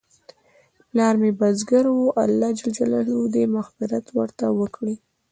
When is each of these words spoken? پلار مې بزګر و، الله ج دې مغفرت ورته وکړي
پلار 0.89 1.13
مې 1.21 1.31
بزګر 1.39 1.85
و، 1.91 1.97
الله 2.23 2.49
ج 2.57 2.59
دې 3.33 3.43
مغفرت 3.55 4.05
ورته 4.17 4.45
وکړي 4.59 4.95